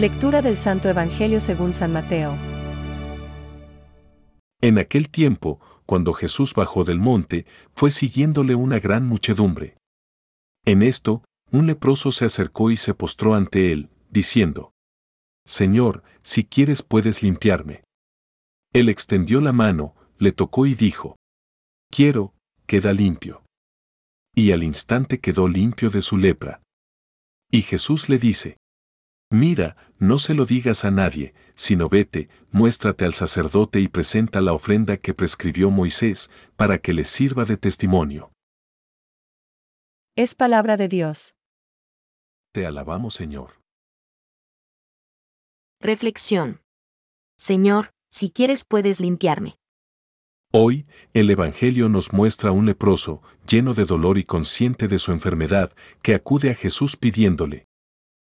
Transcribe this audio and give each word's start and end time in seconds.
Lectura 0.00 0.40
del 0.40 0.56
Santo 0.56 0.88
Evangelio 0.88 1.42
según 1.42 1.74
San 1.74 1.92
Mateo. 1.92 2.34
En 4.62 4.78
aquel 4.78 5.10
tiempo, 5.10 5.60
cuando 5.84 6.14
Jesús 6.14 6.54
bajó 6.54 6.84
del 6.84 6.98
monte, 6.98 7.44
fue 7.74 7.90
siguiéndole 7.90 8.54
una 8.54 8.78
gran 8.78 9.06
muchedumbre. 9.06 9.76
En 10.64 10.82
esto, 10.82 11.22
un 11.52 11.66
leproso 11.66 12.12
se 12.12 12.24
acercó 12.24 12.70
y 12.70 12.76
se 12.76 12.94
postró 12.94 13.34
ante 13.34 13.72
él, 13.72 13.90
diciendo, 14.08 14.72
Señor, 15.44 16.02
si 16.22 16.44
quieres 16.44 16.82
puedes 16.82 17.22
limpiarme. 17.22 17.84
Él 18.72 18.88
extendió 18.88 19.42
la 19.42 19.52
mano, 19.52 19.94
le 20.16 20.32
tocó 20.32 20.64
y 20.64 20.74
dijo, 20.74 21.16
Quiero, 21.90 22.32
queda 22.66 22.94
limpio. 22.94 23.44
Y 24.34 24.52
al 24.52 24.62
instante 24.62 25.20
quedó 25.20 25.46
limpio 25.46 25.90
de 25.90 26.00
su 26.00 26.16
lepra. 26.16 26.62
Y 27.50 27.60
Jesús 27.60 28.08
le 28.08 28.16
dice, 28.18 28.56
Mira, 29.32 29.76
no 29.98 30.18
se 30.18 30.34
lo 30.34 30.44
digas 30.44 30.84
a 30.84 30.90
nadie, 30.90 31.34
sino 31.54 31.88
vete, 31.88 32.28
muéstrate 32.50 33.04
al 33.04 33.14
sacerdote 33.14 33.80
y 33.80 33.86
presenta 33.86 34.40
la 34.40 34.52
ofrenda 34.52 34.96
que 34.96 35.14
prescribió 35.14 35.70
Moisés, 35.70 36.30
para 36.56 36.78
que 36.78 36.92
les 36.92 37.06
sirva 37.06 37.44
de 37.44 37.56
testimonio. 37.56 38.32
Es 40.16 40.34
palabra 40.34 40.76
de 40.76 40.88
Dios. 40.88 41.34
Te 42.52 42.66
alabamos, 42.66 43.14
Señor. 43.14 43.60
Reflexión. 45.80 46.60
Señor, 47.38 47.92
si 48.10 48.30
quieres 48.30 48.64
puedes 48.64 48.98
limpiarme. 48.98 49.54
Hoy, 50.52 50.86
el 51.14 51.30
Evangelio 51.30 51.88
nos 51.88 52.12
muestra 52.12 52.50
a 52.50 52.52
un 52.52 52.66
leproso, 52.66 53.22
lleno 53.46 53.74
de 53.74 53.84
dolor 53.84 54.18
y 54.18 54.24
consciente 54.24 54.88
de 54.88 54.98
su 54.98 55.12
enfermedad, 55.12 55.72
que 56.02 56.16
acude 56.16 56.50
a 56.50 56.54
Jesús 56.54 56.96
pidiéndole, 56.96 57.69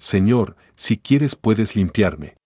Señor, 0.00 0.56
si 0.76 0.96
quieres 0.96 1.36
puedes 1.36 1.76
limpiarme. 1.76 2.38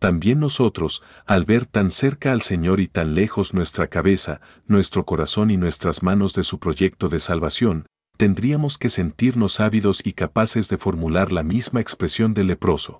También 0.00 0.40
nosotros, 0.40 1.04
al 1.24 1.44
ver 1.44 1.66
tan 1.66 1.92
cerca 1.92 2.32
al 2.32 2.42
Señor 2.42 2.80
y 2.80 2.88
tan 2.88 3.14
lejos 3.14 3.54
nuestra 3.54 3.86
cabeza, 3.86 4.40
nuestro 4.66 5.06
corazón 5.06 5.52
y 5.52 5.56
nuestras 5.56 6.02
manos 6.02 6.34
de 6.34 6.42
su 6.42 6.58
proyecto 6.58 7.08
de 7.08 7.20
salvación, 7.20 7.86
tendríamos 8.16 8.76
que 8.76 8.88
sentirnos 8.88 9.60
ávidos 9.60 10.04
y 10.04 10.14
capaces 10.14 10.68
de 10.68 10.76
formular 10.76 11.30
la 11.30 11.44
misma 11.44 11.80
expresión 11.80 12.34
del 12.34 12.48
leproso. 12.48 12.98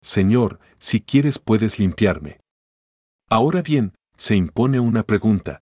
Señor, 0.00 0.60
si 0.78 1.00
quieres 1.00 1.40
puedes 1.40 1.80
limpiarme. 1.80 2.38
Ahora 3.28 3.62
bien, 3.62 3.94
se 4.16 4.36
impone 4.36 4.78
una 4.78 5.02
pregunta. 5.02 5.60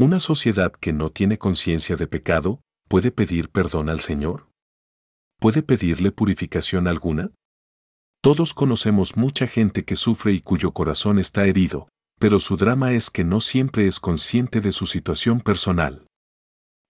¿Una 0.00 0.18
sociedad 0.18 0.72
que 0.72 0.92
no 0.92 1.10
tiene 1.10 1.38
conciencia 1.38 1.94
de 1.94 2.08
pecado 2.08 2.60
puede 2.88 3.12
pedir 3.12 3.50
perdón 3.50 3.88
al 3.88 4.00
Señor? 4.00 4.48
¿Puede 5.46 5.62
pedirle 5.62 6.10
purificación 6.10 6.88
alguna? 6.88 7.30
Todos 8.20 8.52
conocemos 8.52 9.16
mucha 9.16 9.46
gente 9.46 9.84
que 9.84 9.94
sufre 9.94 10.32
y 10.32 10.40
cuyo 10.40 10.72
corazón 10.72 11.20
está 11.20 11.46
herido, 11.46 11.88
pero 12.18 12.40
su 12.40 12.56
drama 12.56 12.94
es 12.94 13.10
que 13.10 13.22
no 13.22 13.38
siempre 13.38 13.86
es 13.86 14.00
consciente 14.00 14.60
de 14.60 14.72
su 14.72 14.86
situación 14.86 15.40
personal. 15.40 16.04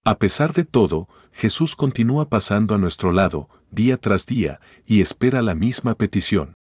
A 0.06 0.16
pesar 0.16 0.54
de 0.54 0.64
todo, 0.64 1.06
Jesús 1.32 1.76
continúa 1.76 2.30
pasando 2.30 2.74
a 2.74 2.78
nuestro 2.78 3.12
lado, 3.12 3.50
día 3.70 3.98
tras 3.98 4.24
día, 4.24 4.58
y 4.86 5.02
espera 5.02 5.42
la 5.42 5.54
misma 5.54 5.94
petición. 5.94 6.54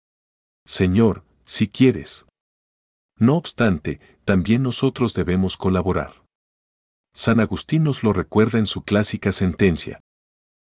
Señor, 0.66 1.24
si 1.46 1.68
quieres. 1.68 2.26
No 3.20 3.36
obstante, 3.36 4.00
también 4.26 4.64
nosotros 4.64 5.14
debemos 5.14 5.58
colaborar. 5.58 6.24
San 7.14 7.40
Agustín 7.40 7.84
nos 7.84 8.02
lo 8.02 8.14
recuerda 8.14 8.58
en 8.58 8.66
su 8.66 8.82
clásica 8.82 9.32
sentencia. 9.32 10.00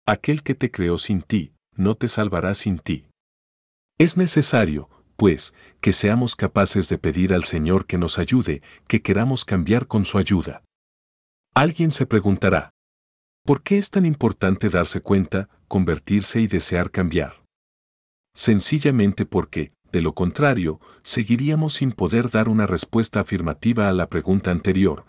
Aquel 0.06 0.42
que 0.42 0.54
te 0.54 0.70
creó 0.70 0.98
sin 0.98 1.22
ti, 1.22 1.54
no 1.76 1.94
te 1.94 2.08
salvará 2.08 2.54
sin 2.54 2.78
ti. 2.78 3.06
Es 3.98 4.18
necesario, 4.18 4.90
pues, 5.16 5.54
que 5.80 5.94
seamos 5.94 6.36
capaces 6.36 6.90
de 6.90 6.98
pedir 6.98 7.32
al 7.32 7.44
Señor 7.44 7.86
que 7.86 7.96
nos 7.96 8.18
ayude, 8.18 8.60
que 8.86 9.00
queramos 9.00 9.46
cambiar 9.46 9.86
con 9.86 10.04
su 10.04 10.18
ayuda. 10.18 10.62
Alguien 11.54 11.90
se 11.90 12.04
preguntará, 12.04 12.70
¿por 13.46 13.62
qué 13.62 13.78
es 13.78 13.88
tan 13.88 14.04
importante 14.04 14.68
darse 14.68 15.00
cuenta, 15.00 15.48
convertirse 15.68 16.40
y 16.40 16.48
desear 16.48 16.90
cambiar? 16.90 17.42
Sencillamente 18.34 19.24
porque, 19.24 19.72
de 19.90 20.02
lo 20.02 20.12
contrario, 20.12 20.80
seguiríamos 21.02 21.74
sin 21.74 21.92
poder 21.92 22.30
dar 22.30 22.50
una 22.50 22.66
respuesta 22.66 23.20
afirmativa 23.20 23.88
a 23.88 23.92
la 23.94 24.10
pregunta 24.10 24.50
anterior, 24.50 25.06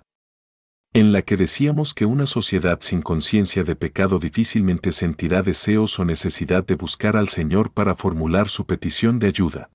en 0.96 1.12
la 1.12 1.24
que 1.24 1.36
decíamos 1.36 1.94
que 1.94 2.06
una 2.06 2.26
sociedad 2.26 2.78
sin 2.80 3.02
conciencia 3.02 3.66
de 3.66 3.76
pecado 3.76 4.18
difícilmente 4.18 4.94
sentirá 4.94 5.42
deseos 5.42 6.00
o 6.00 6.06
necesidad 6.06 6.66
de 6.66 6.76
buscar 6.76 7.18
al 7.18 7.28
Señor 7.28 7.74
para 7.74 7.98
formular 7.98 8.48
su 8.48 8.66
petición 8.66 9.20
de 9.20 9.28
ayuda. 9.28 9.70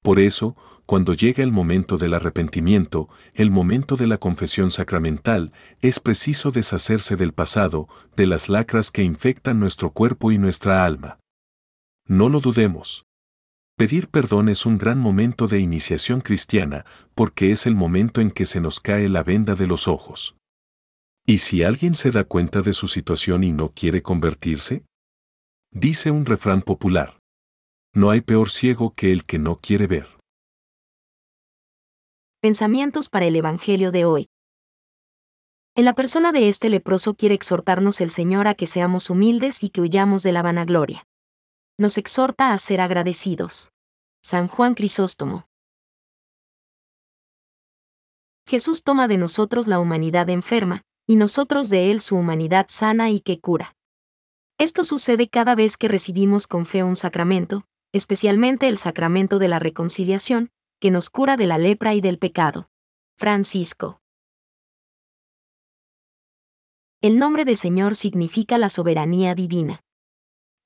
Por 0.00 0.20
eso, 0.20 0.56
cuando 0.86 1.12
llega 1.12 1.42
el 1.42 1.50
momento 1.50 1.98
del 1.98 2.14
arrepentimiento, 2.14 3.08
el 3.34 3.50
momento 3.50 3.96
de 3.96 4.06
la 4.06 4.18
confesión 4.18 4.70
sacramental, 4.70 5.52
es 5.80 5.98
preciso 5.98 6.52
deshacerse 6.52 7.16
del 7.16 7.32
pasado, 7.32 7.88
de 8.14 8.26
las 8.26 8.48
lacras 8.48 8.92
que 8.92 9.02
infectan 9.02 9.58
nuestro 9.58 9.90
cuerpo 9.90 10.30
y 10.30 10.38
nuestra 10.38 10.84
alma. 10.84 11.18
No 12.06 12.28
lo 12.28 12.38
dudemos. 12.38 13.07
Pedir 13.78 14.08
perdón 14.08 14.48
es 14.48 14.66
un 14.66 14.76
gran 14.76 14.98
momento 14.98 15.46
de 15.46 15.60
iniciación 15.60 16.20
cristiana, 16.20 16.84
porque 17.14 17.52
es 17.52 17.64
el 17.64 17.76
momento 17.76 18.20
en 18.20 18.32
que 18.32 18.44
se 18.44 18.60
nos 18.60 18.80
cae 18.80 19.08
la 19.08 19.22
venda 19.22 19.54
de 19.54 19.68
los 19.68 19.86
ojos. 19.86 20.34
¿Y 21.24 21.38
si 21.38 21.62
alguien 21.62 21.94
se 21.94 22.10
da 22.10 22.24
cuenta 22.24 22.60
de 22.60 22.72
su 22.72 22.88
situación 22.88 23.44
y 23.44 23.52
no 23.52 23.68
quiere 23.68 24.02
convertirse? 24.02 24.84
Dice 25.70 26.10
un 26.10 26.26
refrán 26.26 26.62
popular. 26.62 27.20
No 27.94 28.10
hay 28.10 28.20
peor 28.20 28.50
ciego 28.50 28.94
que 28.96 29.12
el 29.12 29.24
que 29.24 29.38
no 29.38 29.60
quiere 29.60 29.86
ver. 29.86 30.08
Pensamientos 32.40 33.08
para 33.08 33.26
el 33.26 33.36
Evangelio 33.36 33.92
de 33.92 34.04
hoy. 34.04 34.26
En 35.76 35.84
la 35.84 35.94
persona 35.94 36.32
de 36.32 36.48
este 36.48 36.68
leproso 36.68 37.14
quiere 37.14 37.36
exhortarnos 37.36 38.00
el 38.00 38.10
Señor 38.10 38.48
a 38.48 38.54
que 38.54 38.66
seamos 38.66 39.08
humildes 39.08 39.62
y 39.62 39.70
que 39.70 39.82
huyamos 39.82 40.24
de 40.24 40.32
la 40.32 40.42
vanagloria 40.42 41.07
nos 41.78 41.96
exhorta 41.96 42.52
a 42.52 42.58
ser 42.58 42.80
agradecidos. 42.80 43.70
San 44.20 44.48
Juan 44.48 44.74
Crisóstomo. 44.74 45.46
Jesús 48.48 48.82
toma 48.82 49.06
de 49.06 49.16
nosotros 49.16 49.68
la 49.68 49.78
humanidad 49.78 50.28
enferma, 50.28 50.82
y 51.06 51.14
nosotros 51.14 51.68
de 51.68 51.92
Él 51.92 52.00
su 52.00 52.16
humanidad 52.16 52.66
sana 52.68 53.10
y 53.10 53.20
que 53.20 53.40
cura. 53.40 53.76
Esto 54.58 54.82
sucede 54.82 55.28
cada 55.28 55.54
vez 55.54 55.76
que 55.76 55.86
recibimos 55.86 56.48
con 56.48 56.66
fe 56.66 56.82
un 56.82 56.96
sacramento, 56.96 57.64
especialmente 57.92 58.66
el 58.66 58.76
sacramento 58.76 59.38
de 59.38 59.46
la 59.46 59.60
reconciliación, 59.60 60.50
que 60.80 60.90
nos 60.90 61.10
cura 61.10 61.36
de 61.36 61.46
la 61.46 61.58
lepra 61.58 61.94
y 61.94 62.00
del 62.00 62.18
pecado. 62.18 62.68
Francisco. 63.16 64.00
El 67.00 67.18
nombre 67.18 67.44
de 67.44 67.54
Señor 67.54 67.94
significa 67.94 68.58
la 68.58 68.68
soberanía 68.68 69.36
divina. 69.36 69.84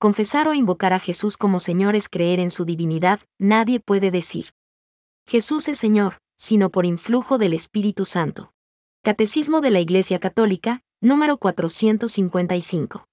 Confesar 0.02 0.48
o 0.48 0.52
invocar 0.52 0.92
a 0.92 0.98
Jesús 0.98 1.36
como 1.36 1.60
Señor 1.60 1.94
es 1.94 2.08
creer 2.08 2.40
en 2.40 2.50
su 2.50 2.64
divinidad, 2.64 3.20
nadie 3.38 3.78
puede 3.78 4.10
decir. 4.10 4.46
Jesús 5.28 5.68
es 5.68 5.78
Señor, 5.78 6.18
sino 6.36 6.70
por 6.70 6.86
influjo 6.86 7.38
del 7.38 7.54
Espíritu 7.54 8.04
Santo. 8.04 8.52
Catecismo 9.04 9.60
de 9.60 9.70
la 9.70 9.78
Iglesia 9.78 10.18
Católica, 10.18 10.82
número 11.00 11.36
455. 11.36 13.06